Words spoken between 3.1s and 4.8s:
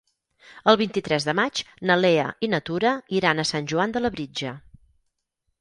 iran a Sant Joan de Labritja.